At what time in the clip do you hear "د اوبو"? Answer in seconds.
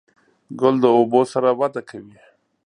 0.83-1.21